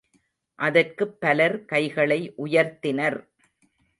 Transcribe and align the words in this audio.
அதற்குப் 0.59 1.19
பலர் 1.19 1.65
கைகளை 1.65 2.19
உயர்த்தினர். 2.37 3.19